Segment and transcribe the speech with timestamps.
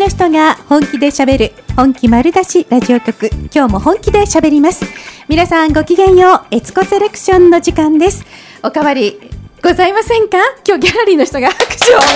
[0.00, 3.28] の人が本気で喋る本気丸出しラジオ局。
[3.54, 4.86] 今日も本気で喋ります。
[5.28, 6.54] 皆さんごきげんよう。
[6.54, 8.24] エツコセレクションの時間です。
[8.64, 9.20] おかわり
[9.62, 10.38] ございませんか？
[10.66, 11.98] 今日ギャラリーの人が拍手を。
[12.00, 12.08] 今日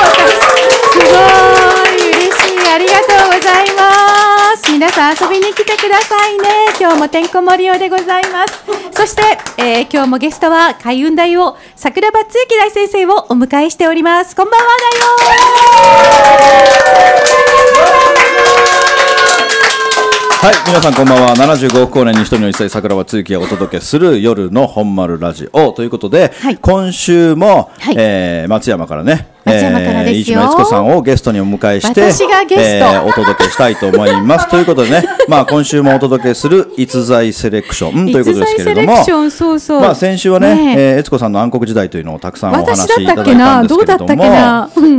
[0.00, 0.08] も
[0.92, 2.10] すごい。
[2.10, 2.72] 嬉しい。
[2.72, 4.07] ありがとうございます
[4.78, 6.44] 皆さん遊びに来てくださいね。
[6.78, 8.62] 今日もてんこ盛りようでございます。
[8.92, 9.22] そして、
[9.60, 14.36] えー今日もゲストは海運大を桜庭つゆき大先生をお迎えしております。
[14.36, 14.66] こんばんは
[20.40, 21.34] はい、皆さんこんばんは。
[21.34, 25.72] 75億光年に一人の一歳桜庭つゆきがお届けする夜の本丸ラジオ。
[25.72, 26.56] ということで、はい。
[26.56, 27.96] 今週も、はい。
[27.98, 30.40] えー松山からね、松山からですよ。
[30.40, 32.64] 飯島悦子さんをゲストにお迎えして、私がゲスト。
[32.64, 34.48] えーお届けしたいと思います。
[34.50, 38.12] ということでね、まあ今週もお届けする逸材セレクション。
[38.12, 39.04] ということですけれども、
[39.80, 40.82] まあ先週はね、ねえ。
[40.94, 44.24] えー悦子さんの暗黒時代というのをたくさんお話しいただいたんですけれども、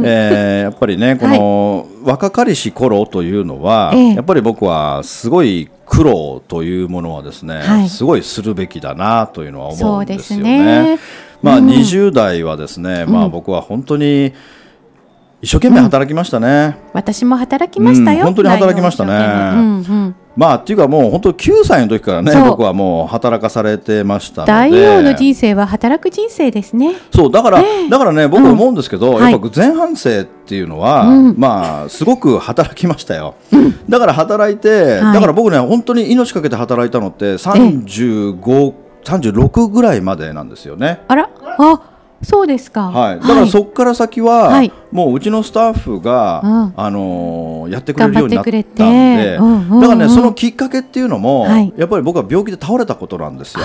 [0.05, 4.15] えーやっぱりねこの、若かりし頃というのは、ええ。
[4.15, 7.89] やっぱり僕はすごい苦労というものはですね、はい。
[7.89, 10.99] すごいするべきだなというのは思うんですよね。
[11.41, 11.67] まあ、うん。
[11.67, 14.33] 20代はですね、まあ僕は本当に
[15.41, 16.77] 一生懸命働きましたね。
[16.93, 19.13] 私も働きましたよ、うん本当に働きましたね。
[19.13, 19.15] う
[19.57, 20.15] んうん。
[20.35, 24.51] まあっていうかもう本当9歳の時からね僕はもう働かされてましたので。
[24.51, 26.95] 大王の人生は働く人生ですね。
[27.13, 27.85] そうだから、ね。
[27.85, 29.31] えだからね僕思うんですけど、はい。
[29.31, 31.35] やっぱ前半生っていうのは、うん。
[31.37, 33.35] まあすごく働きましたよ、
[33.87, 35.13] だから働いて、はい。
[35.13, 38.73] だから僕ね本当に命かけて働いたのって35、
[39.09, 41.01] 36ぐらいまでなんですよね。
[41.07, 41.29] あら？
[41.57, 41.81] あ
[42.21, 42.91] そうですか。
[42.91, 44.73] はい、だからそこから先は、はい。
[44.91, 46.73] もううちのスタッフが、うん。
[46.75, 51.73] あのーやってくれるようになったんで、だからねそのきっかけっていうのも、はい。
[51.77, 53.63] やっぱり僕は病気で倒れたことなんですよ。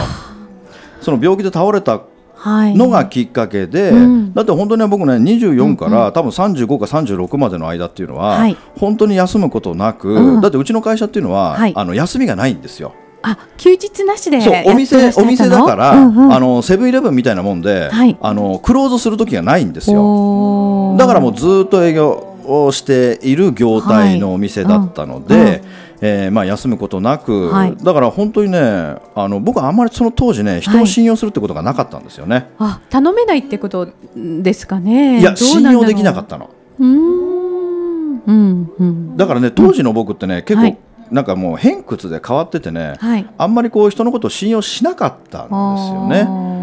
[1.01, 2.03] その病気で倒れた
[2.37, 2.77] はい。
[2.77, 4.35] のがきっかけで、うん。
[4.35, 8.57] だって本当に僕ね24から、多分35か36までの間っていうのは、はい。
[8.79, 10.41] 本当に休むことなく、うん。
[10.41, 11.73] だってうちの会社っていうのは、はい。
[11.75, 12.95] あの休みがないんですよ。
[13.27, 16.33] あ休日なしでそうお店お店だから、うんうん。
[16.33, 18.17] あのセブンイレブンみたいなもんで、はい。
[18.21, 20.97] あのクローズする時がないんですよ。
[20.99, 25.57] だからもうずっと営業をしている業態のお店だったので、はい。
[25.57, 25.63] うん
[26.01, 27.77] えーまあ、休むことなく、はい。
[27.79, 32.51] だから本当にねあの僕はあんまりその当時ね人を信用するってことがなかったんですよね。
[32.59, 35.21] あ頼めないってことですかね？
[35.21, 36.51] いや信用できなかったの。
[36.79, 38.23] うーん。
[38.27, 39.17] うんうん。
[39.17, 40.79] だからね当時の僕ってね、結構、はい
[41.11, 43.27] なんかもう偏屈で変わっててね、はい。
[43.39, 45.55] あんまりこう人のことを信用しなかったんです
[45.93, 46.25] よね。
[46.25, 46.55] ね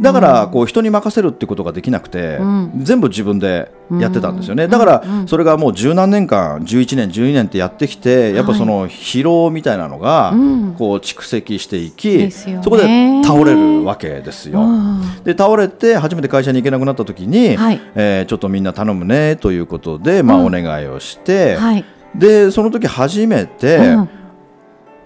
[0.00, 2.72] だからこう人に任せるってことができなくて、うん。
[2.82, 4.70] 全部自分でやってたんですよね、うん。
[4.70, 5.28] だからうん。
[5.28, 10.74] それがもう十何年間11年12年ってやってきてやっぱその疲労みたいなのがうん。
[10.76, 14.60] こう蓄積していき、そこで倒れるわけですよ。
[14.60, 15.22] うん。
[15.24, 17.80] で倒れて初めて会社に行けなくなった時に、はい。
[17.94, 20.46] えーちょっとみんな頼むねということで、まあ、うん。
[20.46, 21.84] お願いをして、はい
[22.16, 24.08] でその時初めて、うん。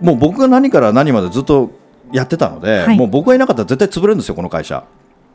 [0.01, 1.71] もう僕が何から何までずっと
[2.13, 2.97] やってたので、はい。
[2.97, 4.85] もう僕がいなかったら絶対潰れるんですよこの会社。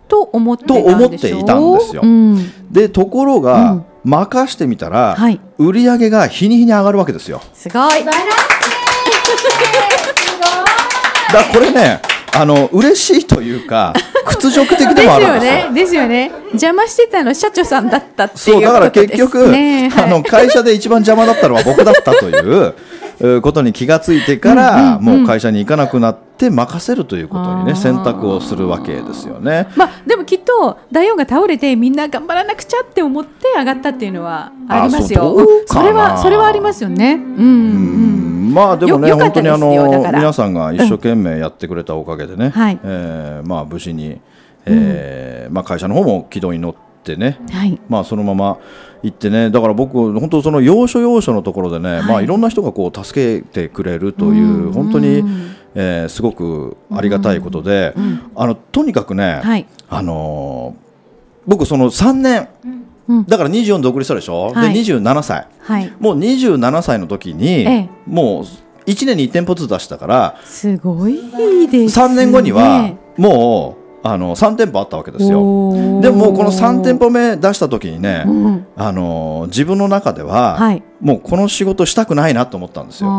[0.07, 0.95] と思ってたとんでしょ？
[0.95, 2.01] 思っていたんですよ。
[2.03, 2.71] うん。
[2.71, 5.39] でところが、任してみたら、はい。
[5.57, 7.41] 売り上げが日に日に上がるわけですよ。
[7.53, 8.03] すごい。
[8.03, 8.17] だか
[11.33, 12.01] らこれね
[12.35, 13.93] あの嬉しいというか
[14.25, 22.73] 屈辱的でですもあるんですよよねですよね邪魔してたの社長さんだったっていうそうだから結局、ねはいあの会社で一番邪魔だったのは僕だったという
[23.19, 29.67] えーことに気がついてから、もう会社に行かなくなって任せるということにね選択をするわけですよね。
[29.75, 35.37] まあでもきっと大王が倒れてみんな頑張らなくちゃって思って上がったっていうのはありますよ。
[35.37, 37.13] あそそれはそれはありますよね。
[37.13, 37.33] うんうん。
[37.37, 37.49] う
[38.29, 39.69] んまあでもね本当にあの
[40.13, 42.79] 皆さんが一生懸命やってくれたおかげでね、はい。
[42.83, 44.19] えーまあ無事に、
[44.65, 47.79] えーまあ会社の方も軌道に乗ってね、はい。
[47.89, 48.57] まあそのまま
[49.01, 52.03] 行ってねだから僕本当その要所要所のところでね、はい。
[52.03, 54.71] まあいろんな人がこう助けてくれるという、うん。
[54.73, 57.95] 本当に、うんえーすごくありがたいことで、
[58.35, 59.65] あのとにかくね、はい。
[59.89, 60.83] あのー
[61.45, 62.47] 僕その3年
[63.07, 65.93] うんだから24独立したでしょ、はいで27歳はい。
[65.99, 68.43] もう27歳の時に、ええもう
[68.85, 71.15] 1年に1店舗ずつ出したからすごい
[71.67, 72.05] です、ね。
[72.05, 76.01] 3年後にはもうあの3店舗あったわけですよ。
[76.01, 80.83] でもこの3店舗目出した時にね、うんあの自分の中では、はい。
[80.99, 83.09] もうこの仕事したくないなと思ったんですよ。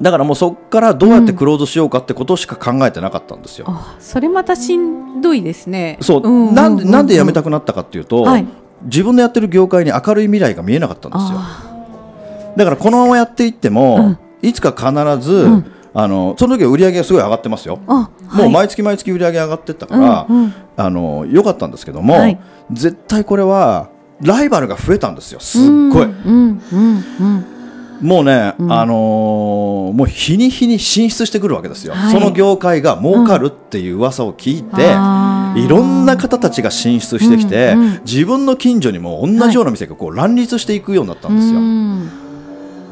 [0.00, 3.66] あだからもうそこからどうやってクローズしようかってことしか考えてなかったんですよ。
[3.66, 5.98] ーあ、それまたしんどいですね。
[6.00, 8.46] そう、んなんでなんで辞めたくくなったかっていうと、はい
[8.82, 11.38] 自分のやってる業界に明るい未来が見えなかったんですよ。
[11.38, 14.90] あだからこのままやっていっても、いつか必
[15.22, 17.78] ず、んあのその時は売り上げがすごい上がってますよ。
[17.86, 22.40] あもう毎月毎月売り上げ上がってったから、うんうんあの良かったんですけども、はい
[22.72, 23.90] 絶対これは
[24.22, 25.40] ライバルが増えたんですよ。
[25.40, 25.62] すっ
[25.92, 26.04] ごい。
[26.04, 27.59] うんうんうん
[28.00, 32.12] もうね、あのーもう日に日に進出してくるわけですよ、はい。
[32.12, 35.64] その業界が儲かるっていう噂を聞いて、あー。
[35.64, 38.00] いろんな方たちが進出してきて、うんうん。
[38.04, 42.08] 自分の近所にも同じような店がこう乱立していくようになったんですよ、うん。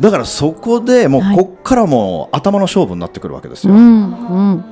[0.00, 1.36] だからそこでもうはい。
[1.36, 4.64] こっからもう頭の勝負になってくるわけですよ、うんうん。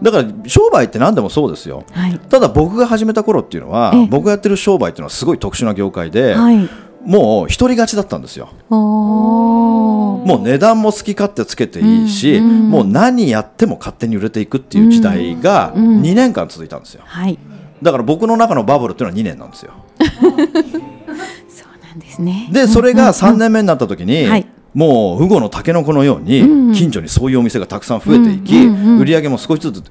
[0.00, 1.84] だから商売って何でもそうですよ。
[1.92, 2.18] はい。
[2.18, 4.06] ただ僕が始めた頃っていうのはええ。
[4.06, 6.68] 僕がやってる商売っていうのはすごい特殊な業界で、はい
[7.04, 8.50] もう一人勝ちだったんですよ。
[8.70, 17.02] もう値段も好き勝手つけていいし、うんうんもう何やっても勝手に売れていくっていう時代がうん2年間続いたんですよ。
[17.04, 17.38] はい。
[17.82, 19.72] だから僕の中のバブルっていうのは2年なんですよ。
[19.98, 22.48] そうなんですね。
[22.52, 24.46] でそれが3年目になった時に、はい。
[24.74, 26.72] もうフゴのタケノコのようにうん。
[26.72, 29.82] 近所にそういうお店がたくさん増えていき、売り上げも少しずつ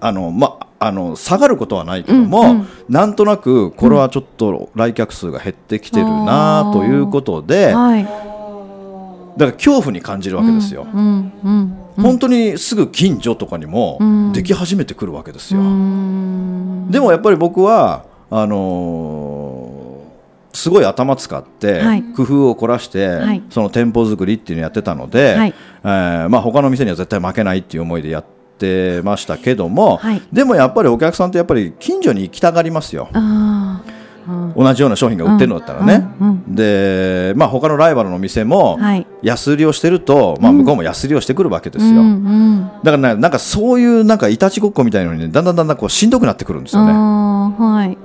[0.00, 2.68] あの、ま、あの下がることはないけども、うんうん。
[2.88, 8.04] なんとなくこれはちょっと来客数が減ってきてるなということで、はい。
[8.04, 8.16] だか
[9.38, 10.86] ら恐怖に感じるわけですよ。
[10.92, 14.32] うんうん本当にすぐ近所とかにもうん。
[14.32, 15.64] でき始めてくるわけですうよ。
[15.64, 16.90] ん。
[16.90, 19.76] でもやっぱり僕はあのー
[20.52, 22.02] すごい頭使ってはい。
[22.02, 23.42] 工夫を凝らして、はい。
[23.50, 25.54] その店舗作りっていうのをやってたので、はい。
[25.84, 28.35] えーまあ、他の店には絶対負けないっていう思いでやって
[29.04, 30.22] ましたけども、はい。
[30.32, 33.08] でもやっぱりお客さんってやっぱり近所に行きたがりますよ。
[34.56, 36.08] 同じような商品が売ってるのだったらね。
[36.20, 36.28] うん。
[36.28, 36.54] うん。
[36.54, 39.06] で、まあ、他のライバルの店もはい。
[39.22, 41.92] 安売りをしてると、まあ、向こうも安売りをしてくるわけですよ。
[41.92, 41.98] うん。
[41.98, 42.70] うん。
[42.82, 46.92] だからね、なんかそういうなんかいたちごっこみたいなのにね、だんだんだんだんこうしんどくなってくるんですよね。
[46.92, 47.98] はい。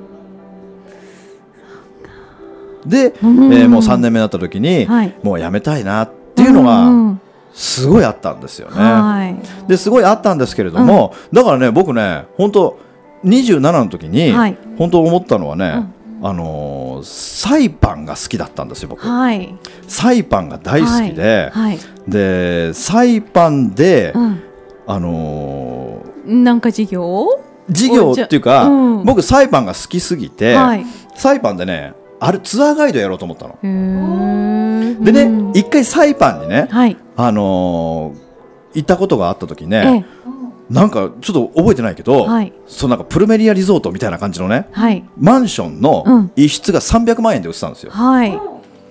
[2.89, 3.53] で、うん。
[3.53, 5.15] えーもう3年目になった時に、はい。
[5.23, 7.20] もうやめたいなっていうのうんがうん
[7.53, 8.75] すごいあったんですよね。
[8.77, 9.67] はい。
[9.67, 12.79] ですごいあったんですけれども、だからね僕ね本当
[13.25, 14.57] 27の時に、はい。
[14.77, 15.85] 本当思ったのはね、
[16.23, 19.07] あのーサイパンが好きだったんですよ僕。
[19.07, 19.55] はい。
[19.87, 21.79] サイパンが大好きで、はい。
[22.07, 24.41] でサイパンで、うん。
[24.87, 27.27] あのーなんか事業？
[27.69, 29.05] 事業っていうか、うん。
[29.05, 30.85] 僕サイパンが好きすぎて、はい。
[31.15, 33.57] サイパンでねあれツアーガイドやろうと思ったの。
[33.61, 35.51] でね、うん。
[35.55, 38.31] 一回サイパンにね、はいあのー
[38.73, 42.53] 行ったことがあった時えね、えなんかちょっと覚えてないけど、はい。
[42.67, 45.03] そうなんかプルメリアリゾートみたいな感じのねはい。
[45.17, 45.81] マンションうん。
[45.81, 47.91] の一室が300万円で売ってたんですよ。
[47.91, 48.39] はい。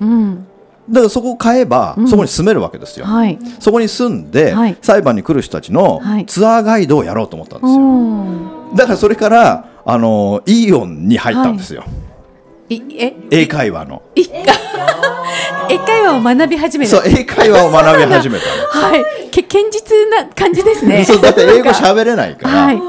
[0.01, 0.47] うん。
[0.91, 2.09] だからそこを買えば、うん。
[2.09, 3.39] そこに住めるわけですよ、はい。
[3.59, 4.77] そこに住んで、はい。
[4.83, 6.27] 裁判に来る人たちのはい。
[6.27, 8.77] ツアーガイドをやろうと思ったんですよ、うん。
[8.77, 11.85] だからそれからあのーイオンに入ったんですよ、い
[12.71, 13.17] え？
[13.31, 14.03] 英会話の。
[14.15, 19.05] い英会話を学び始めたそう英会話を学び始めたはい。
[19.31, 21.05] け堅実な感じですね。
[21.05, 22.81] そうだって英語喋れないから、はい。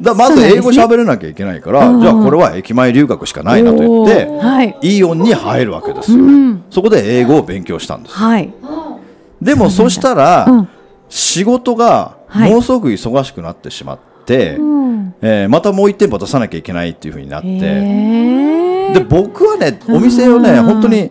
[0.00, 2.00] だまず英語喋れなきゃいけないから、うん。
[2.00, 4.76] じゃあこれは駅前留学しかないなと言って、はい。
[4.82, 6.64] イオンに入るわけですよ、うん。
[6.70, 8.16] そこで英語を勉強したんです。
[8.16, 8.52] はい。
[9.42, 10.68] でもそしたら、うん。
[11.08, 12.50] 仕事がはい。
[12.50, 15.14] ものすごく忙しくなってしまって、うん。
[15.22, 17.48] えーまたもう1店舗出さなきゃいけないっていうふうになって。
[17.48, 20.64] へで僕はねお店をねうん。
[20.64, 21.10] 本当に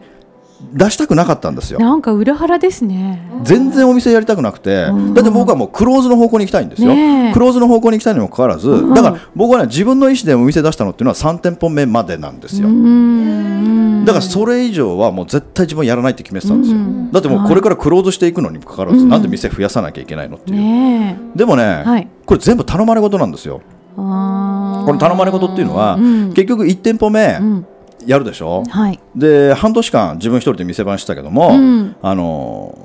[0.73, 1.79] 出したくなかったんですよ。
[1.79, 3.21] なんか裏腹ですね。
[3.43, 5.13] 全然お店やりたくなくてうん。
[5.13, 6.93] だって僕はもうクローズの方向に行きたいんですよ。
[6.93, 7.33] ねえ。
[7.33, 8.93] クローズの方向に行きたいにもかかわらずん。
[8.93, 12.67] だから僕はね自分の意思でお店出したのっていうのは3店舗目までなんですよ。
[12.67, 14.05] うん。
[14.05, 17.11] だからそれ以上はもう絶対自分はやらないって決めてたんですよ、うん。
[17.11, 19.09] だってもうこれからクローズしていくのにもかかわらず、うん。
[19.09, 22.07] なんで店増やさなきゃいけないのっていう、ねでもね、はい。
[22.25, 23.61] これ全部頼まれ事なんですよ。
[23.95, 26.29] この頼まれ事っていうのは、うん。
[26.29, 27.65] 結局1店舗目うん
[28.05, 28.99] やるでしょ、はい。
[29.15, 31.95] で半年間自分一人で店番してたけども、うん。
[32.01, 32.77] あの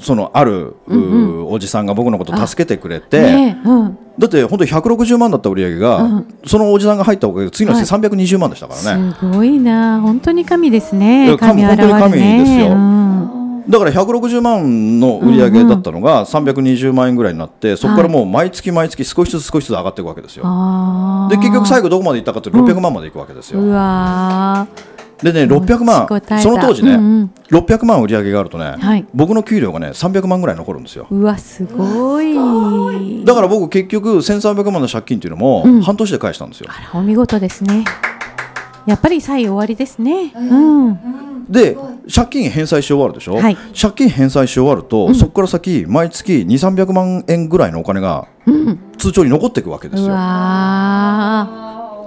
[0.00, 3.98] そのある、うんおじさんが僕のことを助けてくれて、ねえうん。
[4.18, 6.34] だって本当に160万だった売り上げが、うん。
[6.46, 10.00] そのおじさんが入ったおかげで次の日はい320万でしたからね、すごいな。
[10.00, 11.36] 本当に神ですね。
[11.38, 12.68] 神本当に神ですよ。
[12.68, 20.44] うんだから160万の売り上げだったのが320万円ぐらいになってそこからもう毎月毎月少しずつ少しずつ上がっていくわけですよ。
[20.46, 23.60] あーで結局最後どこまでいったかというと600万までいくわけですよ。
[23.60, 24.66] うわ
[25.22, 26.08] でね600万
[26.40, 27.30] その当時ね、うんうん。
[27.50, 29.06] 600万売り上げがあるとね、はい。
[29.14, 31.06] 僕の給料がね300万ぐらい残るんですよ。
[31.10, 33.24] ーうわすごい。
[33.24, 35.82] だから僕結局1300万の借金っていうのもうん。
[35.82, 36.66] 半年で返したんですよ。
[36.70, 37.84] あらお見事ですね。
[38.84, 40.32] やっぱり最終わりですね。
[40.34, 40.98] うん。
[41.48, 41.76] で
[42.12, 43.56] 借金返済し終わるでしょ、はい。
[43.80, 48.28] 借金返済し終わると、そこから先毎月2300万円ぐらいのお金が
[48.98, 50.12] 通帳に残っていくわけですうよ。
[50.12, 51.48] わ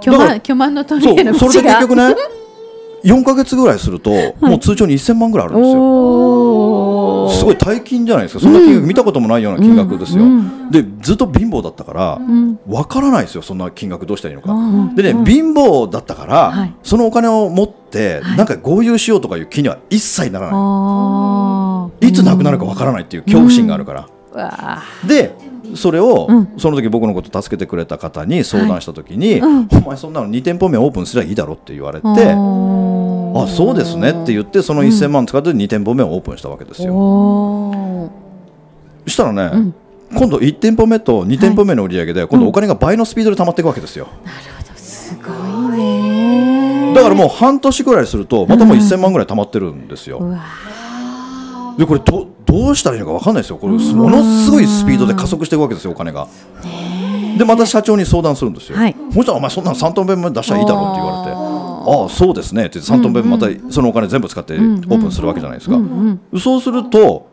[0.00, 1.74] 巨万巨万の鳥そうへのそれで口が。
[1.80, 2.14] 結局ね
[3.06, 4.10] 4か月ぐらいすると、
[4.40, 7.30] もう通帳に1000万ぐらいあるんですよ。
[7.30, 8.40] すごい大金じゃないですか。
[8.40, 10.70] そんな金額見たこともないような金額ですよ、うん。
[10.70, 12.58] でずっと貧乏だったから、ん。
[12.66, 16.74] わからないですよそんな金額どうしたらいいのか、うんでね、貧乏だったから、はい。
[16.82, 25.32] そのお金を持って、なんか豪遊しようとかいう気には一切ならない、あいつなくなるかわからないっていう恐怖心があるから、で
[25.74, 26.48] それを、うん。
[26.58, 29.68] その時僕のこと助けてくれた方に相談した時に、うん。
[29.72, 32.12] お前そんなの2店舗目オープンすればいいだろって言われて、あ
[33.42, 38.10] あそうですねって言ってその1000万使って2店舗目をオープンしたわけですよ、
[39.06, 39.74] したらね、ん。
[40.14, 44.08] 今度1店舗目と2店舗目の売り上げで、今度お金が倍のスピードで溜まっていくわけですよ、
[44.74, 46.92] すごいね。
[46.94, 50.20] だからもう半年ぐらいするとまたもう1000万ぐらい溜まってるんですよ、
[51.78, 53.58] でこれどどうしたらいいのか分かんないですよ。
[53.58, 56.28] これものすごいスピードで加速していくわけですよお金が。
[57.36, 58.96] でまた社長に相談するんですよ、はい。
[59.12, 65.76] そしたらお前そんなの3トン分も出したらいいだろうって言われてああそうですねって3トン分またそのお金全部使ってオープンするわけじゃないですか、
[66.40, 67.28] そうすると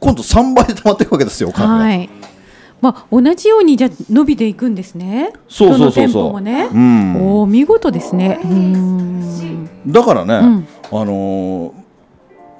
[0.00, 2.10] 今度3倍で溜まっていくわけですよお金が、はい。
[2.80, 5.32] まあ、同じようにじゃあ伸びていくんですね。
[5.48, 6.40] そうそうそうそう。
[6.42, 6.68] ね。
[6.70, 7.16] うん。
[7.16, 8.38] おお見事ですね。
[9.86, 10.68] だからね、ん。
[10.92, 11.83] あのー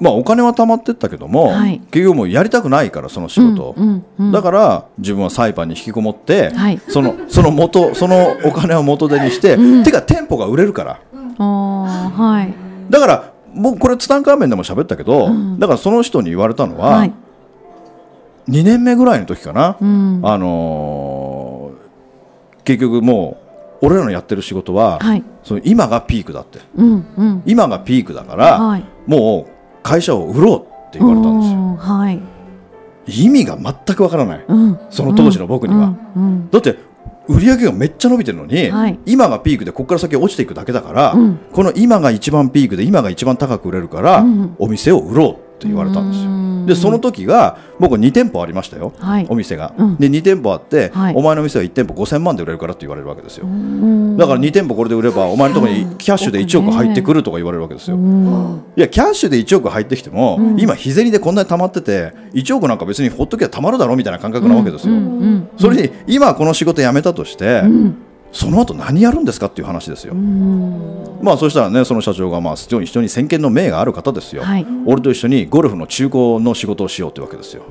[0.04, 11.00] まあお金は貯まってったけども、はい結局もうやりたくないからその仕事、うんうんうんだから自分はサイパンに引きこもって、はいそのその元そのお金を元手にして、てか店舗が売れるから
[11.38, 12.54] はい。
[12.90, 17.12] だから僕これツタンカーメンでも喋ったけど、だからその人に言われたのは、はい。
[18.49, 20.20] 2年目ぐらいの時かな、うん。
[20.23, 21.84] あのー
[22.64, 23.37] 結局も
[23.82, 25.23] う俺らのやってる仕事は、はい。
[25.42, 27.42] その今がピークだってうんうん。
[27.46, 28.84] 今がピークだから、はい。
[29.06, 29.53] もう
[29.85, 31.59] 会社を売ろうって言われたんですよ。
[31.59, 32.21] うんはい。
[33.07, 34.79] 意味が全くわからない、うん。
[34.91, 36.76] その当時の僕には、うんうんだって
[37.26, 38.99] 売り上げがめっちゃ伸びてるのに、はい。
[39.07, 41.38] 今がピークでここから先落ちていくだけだから、うん。
[41.53, 44.57] この今が一番ピークで今が一番高く売れるから、うん。
[44.59, 46.30] お店を売ろうって言われたんですよ。
[46.30, 46.66] うん。
[46.66, 49.26] でその時が僕2店舗ありましたよ、はい。
[49.28, 49.97] お店が、うん。
[49.97, 51.14] で2店舗あって、はい。
[51.14, 54.16] お前の店は1店舗5000万で売れるからって言われるわけですよ、うん。
[54.16, 58.62] だから2店舗これで売ればお前のところにキャッシュで1億入ってくるとか言われるわけですよ、うん。
[58.76, 67.97] いやキャッシュで1億入ってきても、今日銭でこんなに貯まってて1億なんか別にほっときゃ貯まるだろうみたいな感覚なわけですよ、うんうんそれに今この仕事辞めたとして、ん
[68.35, 71.21] その後何やるんですかっていう話ですよ、うん。
[71.23, 74.67] まあそしたらねその社長がまあ非常に人に先見の明がある方ですよ、はい。
[74.85, 77.62] 俺と一緒にゴルフの中古の仕事をしようってわけですよ。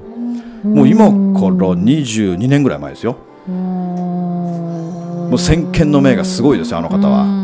[0.63, 3.17] もう今から22年ぐらい前ですよ。
[3.45, 7.42] もう先見の明がすごいですよあの方は、うん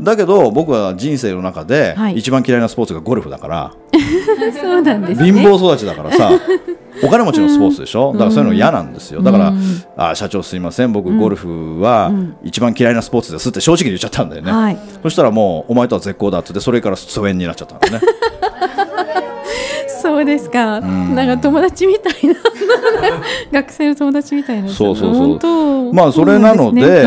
[0.00, 2.16] だけど僕は人生の中ではい。
[2.16, 3.72] 一番嫌いなスポーツがゴルフだから、
[4.60, 5.32] そうなんですね。
[5.32, 6.30] 貧乏育ちだからさ
[7.02, 8.12] お金持ちのスポーツでしょ？
[8.12, 9.22] だからそういうの嫌なんですよ。
[9.22, 9.52] だから、
[9.96, 10.92] あ社長すいません。
[10.92, 12.10] 僕ゴルフは
[12.42, 14.78] 一番嫌いなスポーツですって正直に言っちゃったんだよね、はい。
[15.02, 18.00] そしたらもうお前とは絶好だって言ってそれから疎遠になっちゃったんだよね。
[20.00, 20.80] そうですか。
[20.80, 22.34] なんか友達みたいな。
[23.60, 24.68] 学生の友達みたいな。
[24.68, 25.92] そうそうそう。
[25.92, 27.04] まあそれなので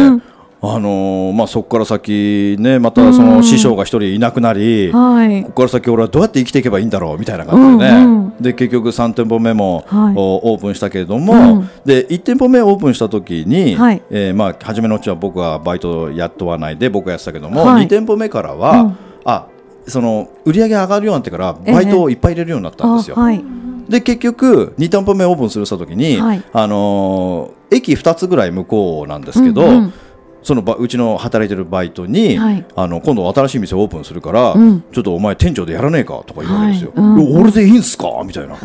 [0.62, 5.44] あのーまあ、そこから先ねまたその師匠が一人いなくなり、はい。
[5.44, 8.34] ここから先俺はどうやって生きていけばいいんだろうみたいな感じでね、うんうん。
[8.42, 10.16] で結局3店舗目も、はい。
[10.18, 11.70] おオープンしたけれども、うん。
[11.86, 14.02] で1店舗目オープンした時に、はい。
[14.10, 18.98] えーまあ、初めのうちは僕はバイトを雇わないで僕がやってたけども、はい2店舗目からは、うん。
[19.24, 19.48] あ
[19.88, 23.18] その売り上げ上がるようになってからバイトをいっぱい入れるようになったんですよ。
[23.18, 23.42] あはい。
[23.88, 26.44] で結局2店舗目オープンするした時に、はい。
[26.52, 29.94] あのー駅2つぐらい向こうなんですけど、うんうん
[30.42, 32.66] そのばうちの働いてるバイトに、はい。
[32.76, 34.84] あの今度新しい店オープンするから、うん。
[34.92, 37.06] ちょっとお前店長でやらねえかとか言うわけですよ、はい。
[37.06, 37.42] うん。
[37.42, 38.08] 俺でいいんすか？
[38.26, 38.56] みたいな、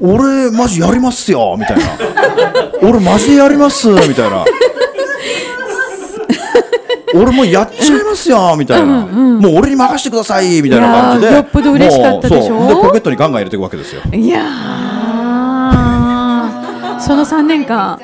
[0.00, 1.56] 俺マジやりますよ？
[1.58, 1.84] みたいな。
[2.82, 3.88] 俺マジでやります？
[3.88, 4.44] みたいな。
[7.14, 8.54] 俺もうやっちゃいますよ？
[8.58, 10.60] みたいな、もう俺に任せてください？
[10.60, 11.32] みたいな感じで。
[11.32, 12.54] いやーよっぽど嬉しかったでしょ？
[12.54, 12.82] もうそう。
[12.82, 14.02] でポケットにガンガン入れていくわけですよ。
[14.12, 14.97] いやー
[17.00, 18.00] その3年間。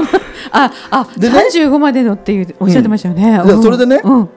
[0.52, 1.38] ああ、でね。
[1.52, 3.62] 35までのっていうおっしゃってましたよね、でうん。
[3.62, 4.00] それでね。
[4.02, 4.28] うん。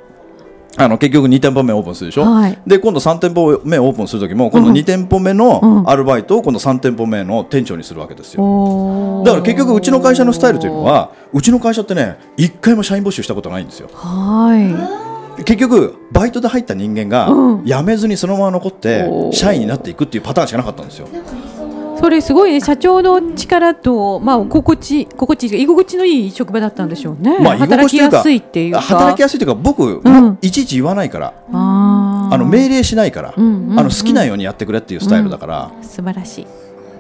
[0.78, 2.58] あの結局2店舗目オープンするでしょ、はい。
[2.66, 9.26] で今度3店舗目オープンする時も今度2店舗目のうんアルバイトを今度3店舗目の店長にするわけですよ、おー。
[9.26, 13.90] だから結局うちの会社のスタイルというのはうちの会社ってね一回も社員募集したことないんですよ。
[13.94, 14.56] は
[15.46, 17.66] 結局バイトで入った人間がうん。
[17.66, 21.08] 辞めずにそのまま残って社員になっていくっていうパターンしかなかったんですよ。
[21.08, 21.41] い
[22.02, 28.82] それすごいね社長の力とまあ心地心地居心地のいい職場だったんでしょうね、まあ働きやすいっていうか。
[28.82, 30.38] 働きやすいというか僕、ん。
[30.42, 31.34] いちいち言わないから。
[31.52, 36.48] あの命令しないから、あの好きなようにやってくれっていうスタイルだから、素晴らしい、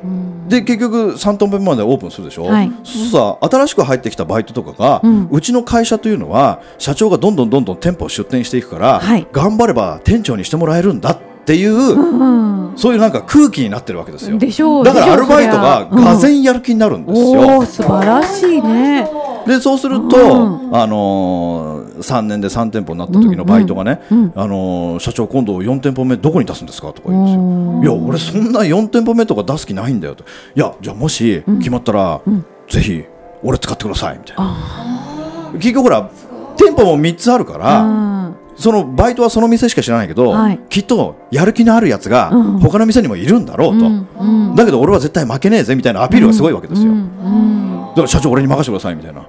[0.03, 0.50] うん。
[0.50, 2.72] で結局3トン分までオープンするでしょ、はい。
[3.12, 9.25] さあ新しく入ってきたバイトとかが、ううんちの会社というのは社長がどんどんどんどん店舗を出店していくから、はい。
[9.31, 14.38] 頑張れば店長にしてもらえるんだってっていう、うんそういうなんか空気になってるわけですよ。
[14.38, 14.86] でしょう。
[14.86, 17.58] だからアルバイトがでしょうそりゃがぜんやる気になるんですおよ。
[17.58, 19.10] お、素晴らしいね。
[19.46, 24.34] でそうすると、うあのー、3年で3店舗になった時のバイトがね、うん。
[24.36, 27.42] あのー社長今度4店舗目どこに出すんですかとか言うんですよ。
[27.42, 30.24] うんいや俺そんな4店舗目とか出す気ないんだよと。
[30.56, 32.22] いやじゃあもし決まったら、
[32.70, 33.04] ぜひ
[33.44, 35.52] 俺使ってくださいみたいな。
[35.54, 36.10] 結局ほら
[36.56, 38.21] 店舗も3つあるから、うん
[38.62, 40.60] そのバイトはその店しか知らないけど、はい。
[40.70, 42.60] きっとやる気のあるやつがうん。
[42.60, 44.08] 他の店にもいるんだろうと、うん。
[44.20, 44.56] うん。
[44.56, 46.98] だけど俺は絶対負けねえぜみたいなアピールがすごいわけですよ、うん。
[46.98, 47.88] うん。
[47.89, 49.27] だから社長俺に任せてくださいみたいな。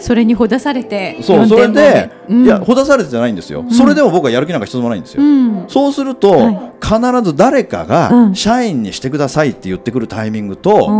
[0.00, 1.16] それにほだされて。
[1.22, 2.44] そうそれで、うん。
[2.44, 5.64] いやほだされてじゃないんですよ、それでも僕はやる気なんか一つもないんですよ、うん。
[5.68, 6.72] そうすると、はい。
[6.82, 8.34] 必ず誰かうがん。
[8.34, 10.92] 社員にしてくださいって言ってくるタイミングと、う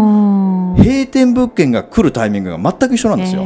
[0.73, 0.75] ん。
[0.77, 3.45] 閉店物件が来るタイミングが全く一緒なんですよ、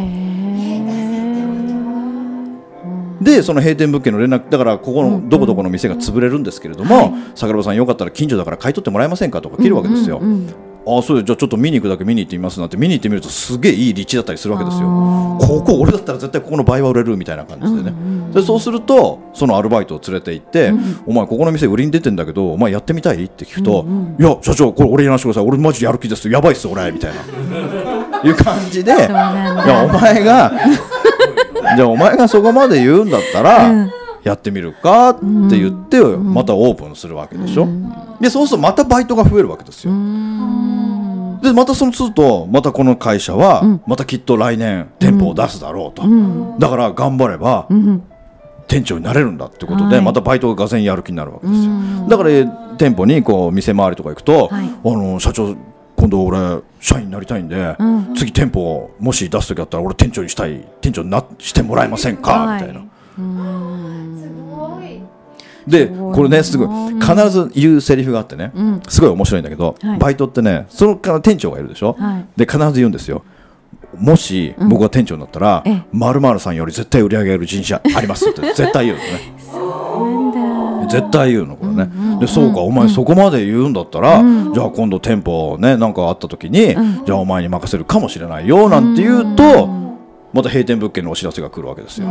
[3.21, 9.41] でその閉店物件の連絡だからここのどこどこの店が潰れるんですけれども、はい桜庭さんよかったら近所だから買い取ってもらえませんか？
[9.41, 10.55] とか切るわけですよ、うんうん
[10.87, 15.37] ああそうじゃあちょっと見に行くだけ見に行ってみますなんて見に行ってみるとすげえいい立地だったりするわけですよ。
[15.39, 20.73] ここ俺だったら絶対ここの倍は売れるみたいな感じでね、うんでそうするとそのアルバイトを連れて行って、
[21.07, 23.25] お前ここの店売りに出てんだけどお前やってみたい？
[23.25, 23.85] って聞くと、
[24.19, 25.49] いや社長これ俺やらせてください。
[25.49, 27.21] 俺マジやる気ですやばいっす俺みたいな。
[28.25, 30.53] いう感じでいやお前が
[31.77, 33.91] じゃあお前がそこまで言うんだったら、うん。
[34.25, 35.21] やってみるかって
[35.59, 37.69] 言って、またオープンするわけでしょ、
[38.21, 41.39] でそうするとまたバイトが増えるわけですよ、うん。
[41.41, 43.81] でまたその都度またこの会社は、ん。
[43.87, 46.59] またきっと来年店舗を出すだろうと、ん。
[46.59, 48.03] だから頑張れば、うん。
[48.67, 50.05] 店長になれるんだってことで、はい。
[50.05, 52.09] またバイトががぜんやる気になるわけですよ、うん。
[52.09, 52.47] だからえ
[52.77, 54.69] 店舗にこう店回りとか行くと、はい。
[54.85, 55.57] あの社長
[55.99, 56.39] 今度俺
[56.81, 62.63] 社員になりたいんで、うん次店舗もし出す時あったら俺店長にしたい店長になしてもらえませんか、はい。
[62.63, 62.85] みたいな。
[63.19, 64.21] うん
[65.67, 66.07] ですごい。
[66.07, 68.83] なこれねすごい必ず言うセリフがあってね、うん。
[68.89, 69.99] すごい面白いんだけど、はい。
[69.99, 72.27] バイトってねそのから店長がいるでしょ、はい。
[72.37, 73.25] で必ず言うんですよ
[73.97, 75.83] もし僕が店長になったらええ。
[75.93, 79.39] まるまるさんより絶対売り上げる人種ありますって 絶対言うのね。
[80.89, 84.23] 絶対言うのこれね、でそうかお前そこまで言うんだったら、
[84.55, 86.75] じゃあ今度店舗ねなんかあった時に、
[87.05, 89.69] じゃあお前に任せるかもしれないよなんて言うと、
[90.33, 92.09] また閉店物件のお知らせが来るわけですよ。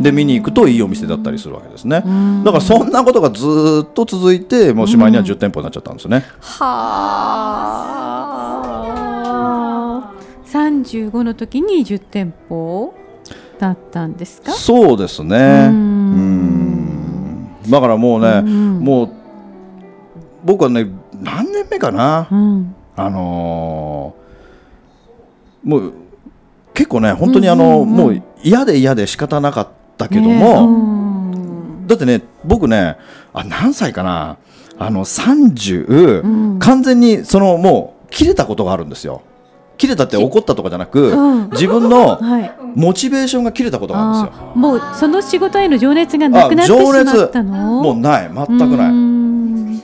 [0.00, 2.02] で見に行くといいお店だったりするわけですね。
[2.44, 6.62] だからそんなことがずーっと続いてもうしまいには10店舗になっちゃったんですよね、は
[10.82, 12.94] 35の時に10店舗
[13.58, 14.52] だったんですか？
[14.52, 15.68] そうですね。
[15.70, 17.48] うん。
[17.70, 19.10] だからもうね、うん、もう
[20.44, 20.88] 僕はね
[21.20, 25.92] 何年目かな、うん、あのー、もう
[26.74, 32.96] 結構ね本当にあの、もう嫌で嫌で仕方なかったけども、ね、だってね僕ね
[33.32, 34.38] あ何歳かな？
[34.78, 39.22] あの30、うん、完全にそのもう切れたことがあるんですよ。
[39.78, 41.50] 切れたって怒ったとかじゃなく、うん。
[41.50, 42.52] 自分の はい。
[42.74, 44.46] モチベーションが切れたことがあるんですよ。
[44.54, 47.82] もうその仕事への情熱がなくなってしまったの？
[47.82, 48.30] もうない。
[48.32, 49.82] 全くない、うん。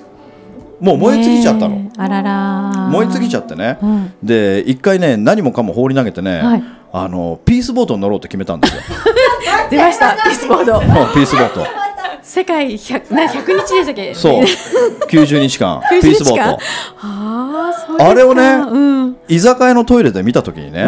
[0.81, 2.01] もう燃え尽きちゃったの、ねえ。
[2.03, 2.89] あらら。
[2.91, 4.13] 燃え尽きちゃってね、うん。
[4.23, 6.63] で一回ね何もかも放り投げてね、はい。
[6.93, 8.81] あのピースボートに乗ろうって決めたんですよ。
[9.71, 10.17] 出ました。
[10.25, 10.81] ピースボード。
[10.81, 11.67] もうピースボート。
[12.23, 14.15] 世界百な百日でしたっけ？
[14.15, 14.43] そう。
[15.11, 15.81] 90日間。
[15.81, 16.51] 90ピースボート。
[16.53, 16.59] あ
[17.03, 17.58] あ。
[17.99, 19.17] あれをねうん。
[19.29, 20.87] 居酒屋のトイレで見た時にね、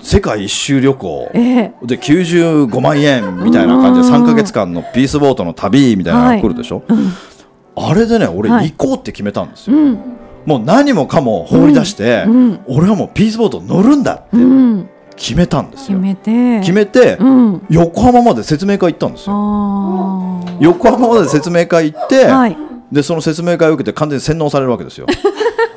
[0.00, 1.74] 世界一周旅行ええ。
[1.82, 6.82] で95万円みたいな感じで3か月間のピースボートの旅みたいなのが来るでしょ、
[7.76, 9.98] あれでね俺はい行こうって決めたんですよ、うん。
[10.46, 14.88] もう何もかも放り出して、うん俺はもうピースボート乗るんだってうん。
[15.16, 16.60] 決めたんです決よ、めて。
[16.60, 17.66] 決めて、うん。
[17.68, 19.34] 横浜まで説明会行ったんですよ。
[20.58, 22.56] 横浜まで説明会行って、はい。
[22.90, 25.06] でその説明会を受けて完全に洗脳されるわけですよ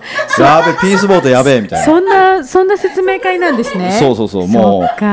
[0.40, 3.98] やべピースボートやべえみたいなそんなそんな説明会なんですね。
[4.00, 5.06] そうそうそうもう。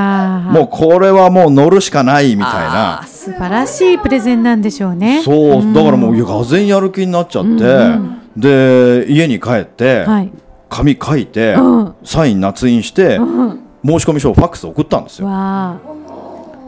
[0.52, 5.22] もうこれはもう乗るしかないみたいな素晴らしいプレゼンなんでしょうね。
[5.24, 7.98] そうだからもうがぜんやる気になっちゃって、
[8.36, 10.32] で家に帰って、はい。
[10.68, 13.58] 紙書いて、うんサイン捺印して、うん。
[13.84, 15.76] 申し込み書をファックスで送ったんですよわ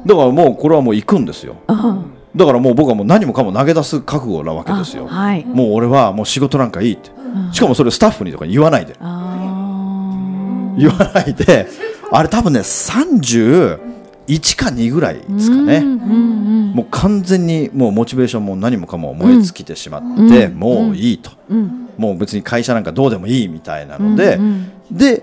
[0.05, 1.73] だからもうこれはもう行くんですよあ。
[1.73, 2.14] うん。
[2.37, 5.07] だからもう僕はもう何もかも投げ出す覚悟なわけですよ。
[5.09, 5.45] あはい。
[5.45, 7.11] もう俺はもう仕事なんかいいって、
[7.53, 8.97] しかもそれスタッフにとか言わないで。
[9.01, 11.69] あ言わないで。
[12.11, 13.79] あれ多分ね31
[14.57, 16.45] か2ぐらいですかね、うんうん
[16.75, 21.59] もう完全にもうモチベーションも何もかも燃え尽きてしまって、もういいと、うん。
[21.59, 21.89] うん。
[21.97, 25.23] もう別に会社なんかどうでもいいみたいなので、うんで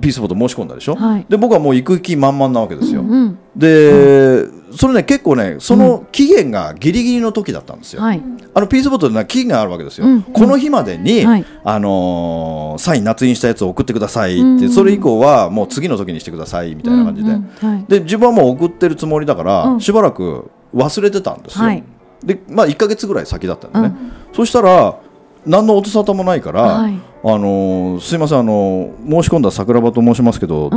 [0.00, 1.26] ピースボート申し込んだでしょ、はい。
[1.28, 3.38] で僕はもう行く気満々なわけですよ、うん。
[3.56, 4.44] で、
[4.78, 8.22] それね結構ねその期限がギリギリの時だったんですよ、はい。
[8.54, 10.22] あのピースボットで期限があるわけですよ、うん。
[10.22, 11.44] この日までに、はい。
[11.64, 14.70] あのーサイン捺印したやつを送ってくださいって、うん。
[14.70, 17.84] それ以降はもう次の時にしてくださいみたいな感じで、うんうんはい。
[17.88, 19.80] で自分はもう送ってるつもりだから、うん。
[19.80, 21.82] しばらく忘れてたんですよ、はい。
[22.22, 23.96] でまあ1か月ぐらい先だったんでね、
[24.32, 24.96] そしたら
[25.44, 26.94] 何の音沙汰もないから、はい。
[27.24, 30.70] あのーすいません、あのー申し込んだ桜庭と申しますけど、っ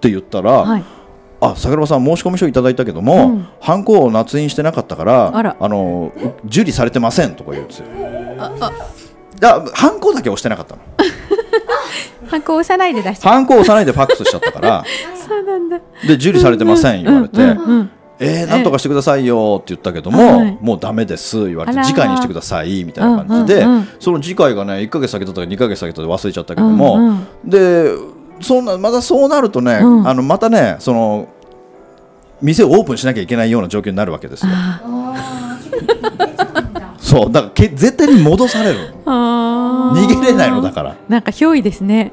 [0.00, 0.84] て言ったら、はい。
[1.40, 3.48] あ桜庭さん申し込み書いただいたけども、うん。
[3.60, 5.56] ハンコを捺印してなかったからあら。
[5.60, 7.86] のー受理されてませんとか言うんですよ。
[8.40, 10.82] あハンコだけ押してなかったの。
[12.26, 14.78] ハンコ押さないで出しちゃハンコ押さないでファックスしちゃったから。
[14.80, 14.84] う。
[15.16, 15.78] そうなんだ。
[16.06, 27.26] で受理されてません言われて、うんうんうんえー、なんとかしてくださいよって言ったけども、はいもうダメです言われて次回にしてくださいみたいな感じで、うんうんうんその次回がね1か月先だったか2か月先だったか忘れちゃったけども、うんうん。
[27.44, 31.28] でそんなまたそうなるとね、うんあのまたねその
[32.40, 34.52] 店をオープンしなきゃいけないような状況になるわけですよ。
[36.98, 42.12] そうだからけ絶対に戻されるのあー逃げれないのだからなんか憑依ですね。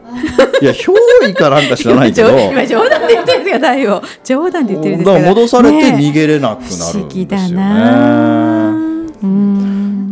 [0.62, 0.94] いや憑
[1.30, 4.02] 依かなんか知らないけど 今冗談で言ってるんですが、大王。
[4.24, 5.18] 冗談で言ってるんですから。
[5.18, 8.72] だから戻されてね逃げれなくな不るんですよな。
[8.72, 8.78] ね。
[9.22, 9.65] うん。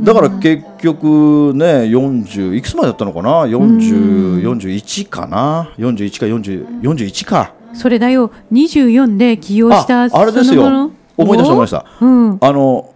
[0.03, 7.53] だから結局ね40いくつまでだったのかな？40 41かな？41か40 41か。
[7.73, 8.31] それだよ。
[8.51, 10.91] 24で起用したああれですよ。
[11.15, 11.85] 思い出した思い出した。
[12.01, 12.37] うん。
[12.41, 12.93] あの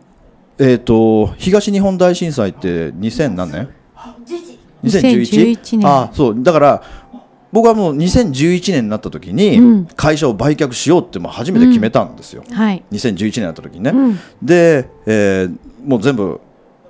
[0.60, 3.70] えっ、と東日本大震災って2000何年
[4.84, 6.44] ？2011年あそう。
[6.44, 6.84] だから
[7.54, 9.86] 僕はもう2011年になった時に、うん。
[9.96, 12.84] 会社を売却しようってもう初めて決めたんですよ、はい。
[12.92, 14.20] 2011年になった時にね、うん。
[14.44, 16.42] で、えーもう全部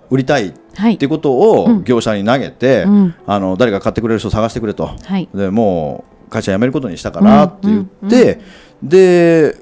[0.10, 0.94] 売りたいはい。
[0.94, 3.16] っていうことを業者に投げて、うん。
[3.26, 5.28] あの誰か買ってくれる人を探してくれと、はい。
[5.34, 8.40] でもう会社辞めることにしたからって言って、
[8.84, 9.56] で、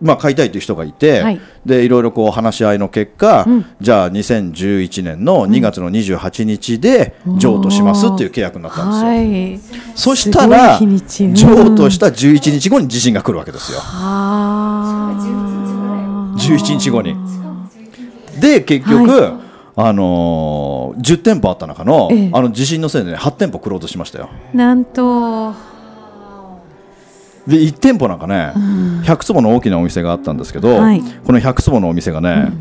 [0.00, 1.40] まあ、買いたいという人がいて、はい。
[1.66, 3.66] でいろいろこう話し合いの結果、うん。
[3.80, 9.06] じゃあ2011年の2月の28日で譲渡しますっていう契約になったんですよ。
[9.06, 9.94] はい。
[9.94, 10.96] そしたらうん。
[11.34, 13.80] 譲渡した11日後に地震が来るわけですよ。
[13.82, 15.14] あ。
[15.14, 16.38] あ。
[16.38, 17.14] 11日後に。
[18.40, 19.41] で結局、
[19.74, 24.28] あのー10店舗あった中の,、ええあの地震のせいで、ね、8店舗クローズしましたよ。
[24.52, 25.52] なんと。
[27.46, 28.52] で1店舗なんかね、
[29.04, 32.52] 100坪の大きなお店があったんですけど、はいこの100坪のお店がね、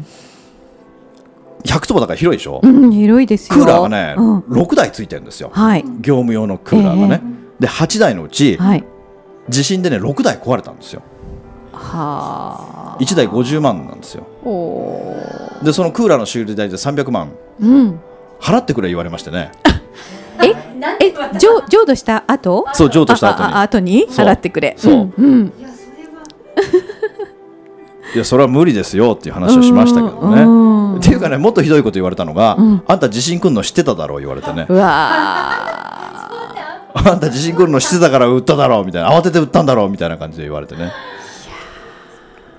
[1.65, 3.56] 100坪だから広いでしょ、うん、広いですよ。
[3.58, 5.84] クーラーがね、うん6台ついてるんですよ、はい。
[6.02, 7.21] 業務用のクーラーがね。
[7.60, 8.84] で8台のうち、はい。
[9.50, 11.02] 地震でね6台壊れたんですよ
[11.74, 12.97] はあ。
[13.00, 14.26] 1台50万なんですよ
[15.63, 17.99] でそのクーラーの修理代で300万うん。
[18.39, 19.51] 払ってくれ言われましてね。
[20.43, 20.49] え、
[20.99, 22.65] え、浄浄土した後？
[22.73, 23.54] そう譲渡した後に。
[23.54, 24.08] 後に？
[24.10, 24.73] 払ってくれ。
[24.77, 24.93] そう。
[24.93, 25.13] うん。
[25.15, 25.54] うん。
[28.15, 30.41] いやそれは無理ですよっていう話をしましたけどね。
[30.41, 30.97] うん。
[30.97, 32.84] っていうかねもっとひどいこと言われたのが、うん。
[32.88, 34.65] あんた地震来るの知ってただろう言われてね。
[34.67, 34.89] うわ
[36.93, 40.91] あんた地震来るの知ってたから売っただろうみたいな慌てて売ったんだろうみたいな感じで言われてね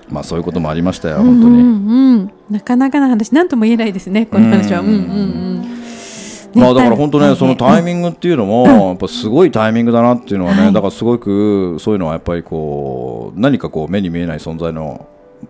[0.09, 1.23] まあそういうこともありましたよー。
[1.23, 2.31] 本当に、うんうんうん。
[2.49, 4.25] なかなかな話、なんとも言えないですね。
[4.25, 4.81] この話は。
[4.81, 5.61] うんうんうん。
[5.61, 15.07] ねまあだから本当ね、そのタイミングっていうのも、やっぱすごいタイミングだなっていうのはね、はいだからすごくそういうのはやっぱりこう何かこう目に見えない存在の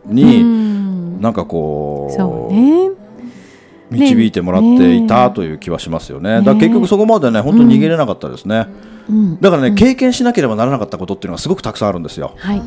[0.09, 2.89] うに、んなんかこそうね。
[3.91, 6.37] 導いてもらっていたという気はしますよね。
[6.37, 8.67] だから結局そこまでね本当に逃げれなかったですね。
[9.09, 9.41] うん。
[9.41, 12.33] だからね、経験しなければならなかったことっていうのがすごくたくさんあるんですよ。
[12.37, 12.61] はい。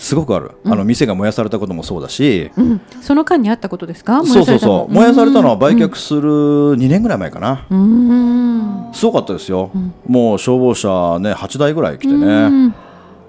[0.00, 0.52] すごくある。
[0.64, 2.80] あの店が燃やされたこともそうだし、うん。
[3.02, 4.24] その間にあったことですか？
[4.24, 4.92] そうそうそう。
[4.92, 5.50] 燃やされたの？
[5.50, 7.66] は売うん却する2年ぐらい前かな。
[7.70, 8.88] うん。
[8.94, 9.70] すごかったですよ。
[10.06, 12.74] もう消防車ね8台ぐらい来てうね、ん。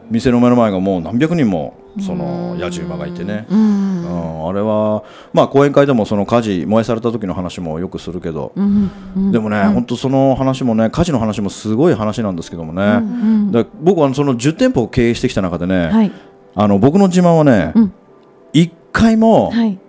[0.09, 3.47] 店の目の前がもう何百人もその野獣馬がいてね。
[3.49, 3.53] う。
[3.53, 5.03] うんん、あれは
[5.33, 8.89] まあ講演会でもその火事燃やされた時の話もよくするけど、うん。
[9.17, 16.11] うんでもね、本当その話もね火事の話もすごい話なんですけどもね、僕はその10店舗を経営してきた中でね、はい。
[16.55, 17.93] あの僕の自慢はね、うん
[18.53, 19.79] 1回も、はい。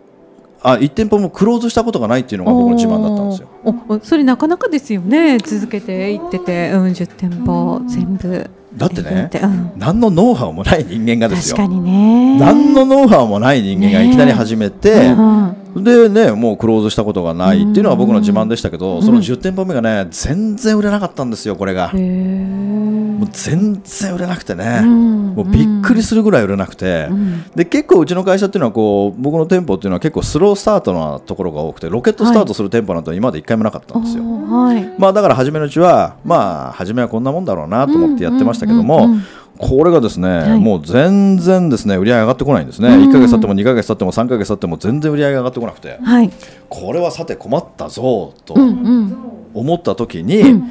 [0.65, 3.49] あ1店舗もクローズしたことがないっていうのが僕の自慢だったんですよ。
[3.89, 5.39] おそれなかなかですよね。
[5.39, 8.49] 続けていってて、うん、十店舗全部。
[8.77, 12.39] だってねうん何のノウハウもない人間がですよ確かにね。
[12.39, 21.89] 何のノウハウもない人間がいきなり始めて、うんでねもうクローズしたことがないっていうのが僕の自慢でしたけど、その10店舗目がね全然売れなかったんですよこれが。
[21.89, 21.97] へ。
[21.97, 22.83] ー。
[23.23, 25.35] もう全然売れなくてね、うん。
[25.35, 27.45] もうびっくりするぐらい売れなくて、ん。
[27.55, 34.25] で結構うちの会社っていうのはこう僕の店舗っていうのは結構スロースタートなところが多くてロケットスタートする店舗なんて今まで一回もなかったんですよ。
[34.25, 34.95] はい。
[34.99, 39.25] まあだから初めのうちはまあ初めはこんなもんだろうなと思ってやってましたけども、うんうんうん
[39.63, 40.59] これがですね、い。
[40.59, 43.09] もう全然ですね売り上げ上がってこないんですね、うん。
[43.09, 45.99] 1か月経っても2か月経っても3か月経っても全然売り上げが上がってこなくて。
[46.03, 46.31] はい。
[46.69, 48.73] これはさて困ったぞとうんう
[49.03, 49.17] ん。
[49.55, 50.63] 思った時に、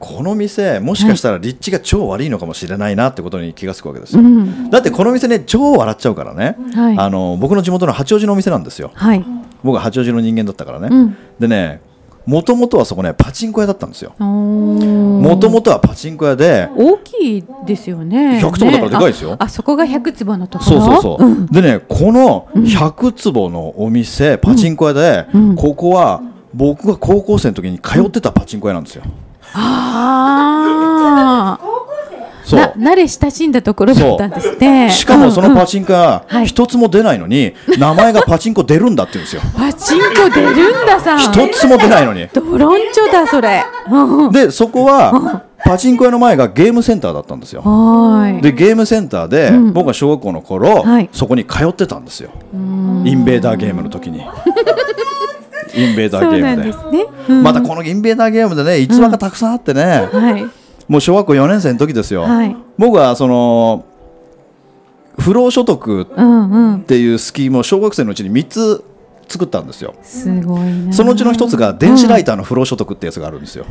[0.00, 4.70] この店もしかしたら立地が超悪いのかもしれないなってことに気がつくわけですよ、うん。
[4.70, 6.98] だってこの店ね超笑っちゃうからね、はい。
[6.98, 8.90] あの僕の地元の八王子のお店なんですよ。
[8.94, 9.24] はい。
[9.62, 11.16] 僕は八王子の人間だったからね、うん。
[11.38, 11.80] でね
[12.24, 14.14] もともとはそこねパチンコ屋だったんですよ。
[14.18, 18.40] ももともとはパチンコ屋で大きいですよね。
[18.40, 19.30] 100坪だからでかいですよ。
[19.30, 20.80] ねああそこが100坪のところ？
[20.80, 21.46] そうそうそう、ん。
[21.46, 25.56] でねこの100坪のお店パチンコ屋で、うん。
[25.56, 26.20] ここは
[26.54, 29.02] 僕が高校生の時に通ってたパチンコ屋なんですよ。
[29.54, 31.71] ああ。
[32.56, 34.90] 慣れ親しんだところだったんですね。
[34.90, 36.46] しかもそのパチチンコ屋はい。
[36.46, 39.42] 一つも出ないのに名前がパチンコ出るんだって言うんですよ。
[39.56, 41.18] パチンコ出るんださん。
[41.18, 42.28] 一つも出ないのに。
[42.32, 43.64] ドロンチョだそれ。
[44.32, 47.62] でそこはパチンコ屋の前がゲームセンターだったんですよ。
[48.42, 49.72] でゲームセンターで、ん。
[49.72, 51.08] 僕が小学校の頃、はい。
[51.12, 52.30] そこに通ってたんですよ。
[52.52, 54.20] インベーダーゲームの時に。
[55.74, 56.68] インベーダーゲームで。
[56.70, 57.06] ですね。
[57.30, 57.42] うん。
[57.42, 63.84] またこのインベーダーゲームでね逸話がたくさんあってね、はいもう小学校4年生の時ですよ、はい僕はその
[65.18, 68.84] 不労所得っていうスキームを小学生のうちに3つ
[69.28, 70.92] 作ったんですよすごいな。
[70.92, 73.66] そのうちの1つが電子ライターの不労所得ってやつがあるんですよ、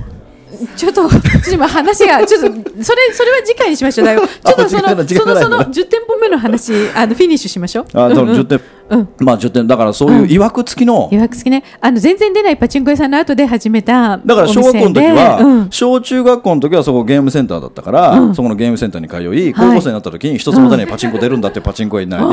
[0.75, 1.09] ちょっと、
[1.51, 2.47] 今話が、ちょっと、
[2.83, 4.07] それ、それは次回にしましょう。
[4.07, 4.21] だよ。
[4.43, 7.85] ちょっとその、その、その、がない時間がない10店舗目の話、あの、フィニッシュしましょう。
[7.93, 8.47] あでもうん
[8.91, 8.99] うん。
[9.01, 14.17] 10点、うんまあ10点だからそういういわくつきの、いわくつきね、あの、全然出ないパチンコ屋さんの後で始めた。
[14.17, 22.23] だから小学校の時は、小中学校の時はそこゲームセンターだったから、そこのゲームセンターに通い、高校生になった時に一つも出ないパチンコ出るんだってパチンコ屋になり、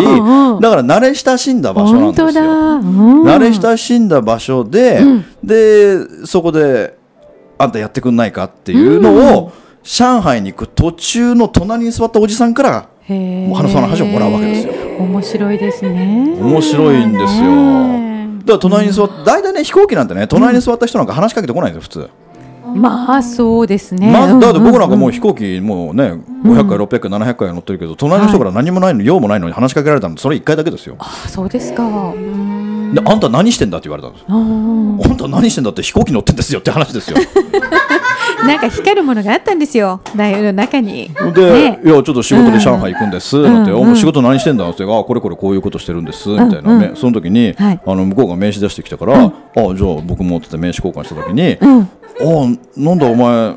[0.61, 2.13] だから慣れ親しんだ場所なん。
[2.13, 2.45] ですよ。
[2.45, 3.23] うん。
[3.25, 5.01] 慣れ親しんだ場所で、
[5.43, 6.97] でそこで
[7.59, 14.73] あんたやってくんないかっていうのを、上海に行く途中の隣に座ったおじさんからへーもう花その話をもらうわけですよ。
[14.99, 16.37] 面白いですね。
[16.41, 17.45] 面白いんですよ。
[17.47, 18.09] ね
[18.41, 22.11] だから隣に座って大体ね飛行機なんてね隣に座った人なんか話しかけてこないんですよ普通。
[22.75, 24.13] まあ、そうですね。
[24.13, 26.13] まずだって僕なんかもうう飛行機もうね
[26.45, 30.97] 500回600回700回乗ってるけど隣の人から何もないの用もないのに話しかけられたのそれ1回だけですよ。
[30.99, 31.85] あそうですか。
[31.85, 34.27] うんであんた何してんだって言われたんですよ。
[34.31, 37.17] あんた何してんだって飛行機乗ってんですよって話ですよ。
[38.47, 40.01] なんか光るものがあったんですよ。
[40.15, 41.11] 大学の中に。
[41.35, 49.75] で、ねいやちょっと仕事で上海行くんです、なんて、うんお前仕事何してんだって、あこれこれこういうことしてるんです、みたいなね、うんその時に、はいあの向こうが名刺出してきたから、あじゃあ
[50.05, 51.89] 僕もって名刺交換した時に、うん。
[52.21, 53.55] あなんだお前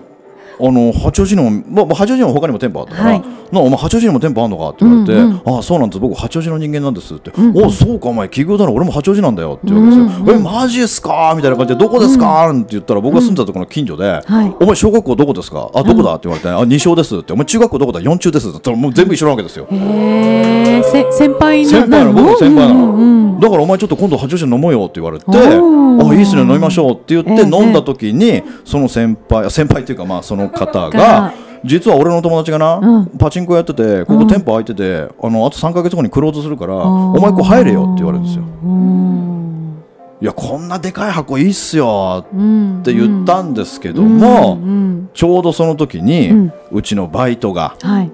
[0.59, 3.23] あの八王子にも、まあ、八王子にも他にも店舗あったから、はい。
[3.51, 5.99] なお前八王子にも店舗あんのかって言われて、うんあそうなんです。
[5.99, 8.71] 僕八王子の人間なんですって、んおそうかお前企業だな。
[8.71, 11.33] 俺も八王子なんだよって言うわけですよ、えマジですか？
[11.35, 14.55] みたいな感じでどこですか、って言ったら僕が住んでたところの近所で、はい。
[14.59, 15.69] お前小学校どこですか？
[15.73, 16.13] あどこだ？
[16.15, 17.33] って言われて、あ二小ですって。
[17.33, 17.99] お前中学校どこだ？
[18.01, 23.39] 四中ですってもう全部一緒なわけですよ、へえ、せ先輩の先輩なの僕の先輩なの、うんうんうん。
[23.39, 33.05] だからお前ちょっと今度八王子で飲もうよって言われてあいいっすね飲みましょうって言ってええ飲んだ時にその先輩先輩っていうかまあその方がが実は俺の友達がな、うん。
[33.19, 36.77] パチンコやっててここ店舗空いててあのあと3か月後にクローズするからー。
[36.83, 38.43] お前ここ入れよって言われるんですよ。
[38.63, 39.83] うん。
[40.21, 44.69] いやこんなでかい箱いいっすようんって言ったんですけども、うん。
[44.69, 45.09] うん。
[45.13, 48.11] ちょうどその時に、ううんちのバイトがはい。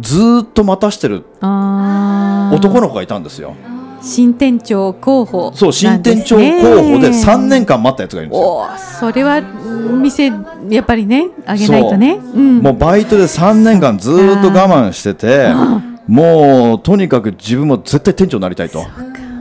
[0.00, 3.54] ずーっと待たしてる男の子がいたんですよ
[4.04, 8.68] 新店長候補、そう新店長候補で3年間待ったやつがいるんですよ。
[9.00, 10.30] それは店
[10.68, 12.20] やっぱりねあげないとね。
[12.34, 12.38] う。
[12.38, 12.58] ん。
[12.58, 15.48] もうバイトで3年間ずーっと我慢してて
[16.06, 18.84] もうとにかく自分も絶対店長になりたいと。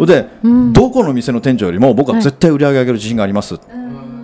[0.06, 0.28] で、
[0.72, 3.60] どこの店の店長よりも僕は絶対売り上げ上げる自信がありますっ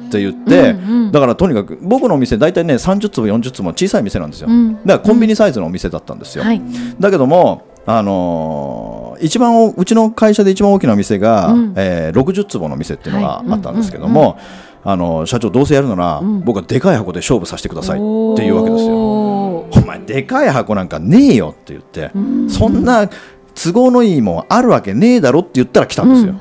[0.09, 0.75] て言って、
[1.11, 4.73] だからとにかく僕のお店大体ね30坪40坪小さい店なんですよ、うん。
[4.73, 6.61] だからコンビニサイズのお店だったんですよ、はい。
[6.99, 11.73] だけどもあのー一番おうちの会社で一番大きな店が、うん。
[11.75, 13.51] えー60坪の店っていうのがはい。
[13.51, 14.37] あったんですけども、
[14.83, 17.99] あの社長どうせやるなら、僕はでかい箱で勝負させてくださいっ
[18.37, 18.91] ていうわけですよ。
[18.93, 22.11] お前でかい箱なんかねえよって言って、
[22.49, 23.09] そんな
[23.55, 26.35] 都合のいいもんあるわけねえだろって言ったら来たんですよ。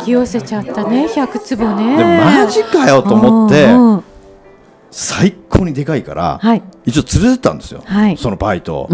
[0.00, 1.96] 引き寄せちゃったね100坪ね。
[1.96, 4.04] でマジかよと思ってうんうん。
[4.90, 6.62] 最高にでかいから、はい。
[6.84, 8.16] 一応連れてったんですよ、はい。
[8.16, 8.88] そのバイトを。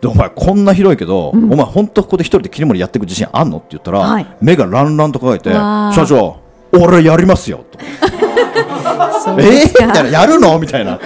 [0.00, 3.58] でお前こんな広いけど、お前本当ここで一人で切り盛りやっていく自信あんの？
[3.58, 4.26] って言ったら、はい。
[4.40, 6.36] 目がランランと輝いて社長
[6.72, 7.78] 俺やりますよと。
[9.40, 9.64] え？
[9.64, 10.08] ー、みたいな。
[10.10, 10.58] やるの？
[10.58, 10.98] みたいな。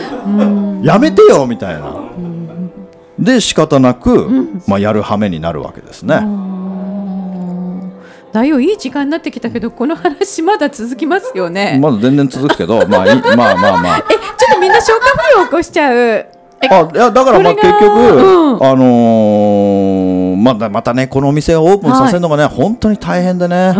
[0.82, 1.94] やめてよみたいな。
[3.18, 4.28] で仕方なく、
[4.66, 6.20] まあ、やる羽目になるわけですね。
[8.32, 14.04] だよいい時間になってきたけどこの話まだ続きますよね、まだ全然続くけどまあいいまあまあまあ。
[14.10, 15.96] えちょっとみんな消化不良起こしちゃう。
[15.96, 16.28] え
[16.70, 18.64] あいやだからまあ結局、うん。
[18.64, 23.74] あのーまだまたねこのお店をオープンさせるのがね、本当に大変でね、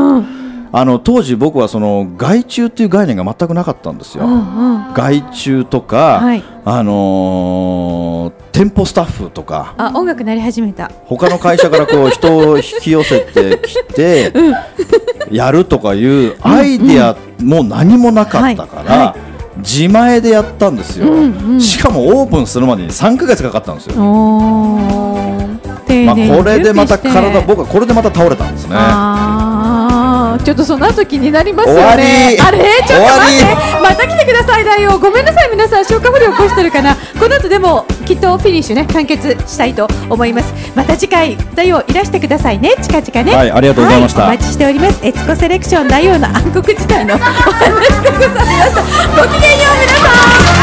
[0.75, 4.95] あの当時僕はその外注っていう概念が全くなかったんですよ、うんうん。
[4.95, 6.43] 外注とか、はい。
[6.65, 10.91] あのー店舗スタッフとかあ音楽鳴り始めた。
[11.07, 14.33] 他の会社からこう 人を引き寄せてきて、
[15.31, 18.99] やるとかいうアイディアも何もなかったから、はい。
[19.07, 19.17] は
[19.59, 21.61] 自前でやったんですよ、うんうん。
[21.61, 24.03] しかもオープンするまでに3ヶ月かかったんですよ、ま
[26.13, 28.75] あ、これでまた体僕はこれでまた倒れたんですね
[30.39, 32.39] ちょっとその後気になりますよね。
[32.41, 32.59] あれ？
[32.87, 33.45] ちょっと待って。
[33.83, 34.65] また来てください。
[34.65, 36.97] だよごめんなさい皆さん消化不良起こしてるかな。
[37.19, 40.55] この後でもきっとフィニッシュね完結したいと思います。
[40.77, 42.75] また次回だよいらしてくださいね。
[42.81, 43.37] 近々ね。
[43.37, 44.23] はいありがとうございました。
[44.23, 45.05] はお待ちしております。
[45.05, 48.83] エツコセレクションだよの暗黒時代のお話でございました。
[49.21, 50.62] ごきげんよう皆さん